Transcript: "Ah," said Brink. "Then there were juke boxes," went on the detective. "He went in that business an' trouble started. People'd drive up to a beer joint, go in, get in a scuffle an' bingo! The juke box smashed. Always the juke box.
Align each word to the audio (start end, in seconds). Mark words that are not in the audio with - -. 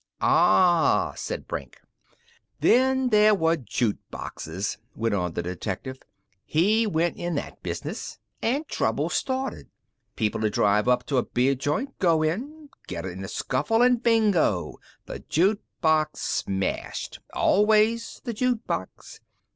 "Ah," 0.19 1.13
said 1.15 1.47
Brink. 1.47 1.79
"Then 2.59 3.09
there 3.09 3.35
were 3.35 3.55
juke 3.55 3.97
boxes," 4.09 4.79
went 4.95 5.13
on 5.13 5.33
the 5.33 5.43
detective. 5.43 5.99
"He 6.43 6.87
went 6.87 7.17
in 7.17 7.35
that 7.35 7.61
business 7.61 8.17
an' 8.41 8.63
trouble 8.67 9.09
started. 9.09 9.69
People'd 10.15 10.51
drive 10.53 10.87
up 10.87 11.05
to 11.05 11.17
a 11.17 11.23
beer 11.23 11.53
joint, 11.53 11.99
go 11.99 12.23
in, 12.23 12.69
get 12.87 13.05
in 13.05 13.23
a 13.23 13.27
scuffle 13.27 13.83
an' 13.83 13.97
bingo! 13.97 14.79
The 15.05 15.19
juke 15.19 15.61
box 15.81 16.21
smashed. 16.21 17.19
Always 17.35 18.21
the 18.23 18.33
juke 18.33 18.65
box. 18.65 19.19